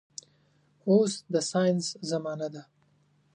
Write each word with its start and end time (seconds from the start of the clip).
اوس 0.89 1.13
د 1.33 1.35
ساينس 1.51 1.85
زمانه 2.09 2.47
ده 2.53 2.63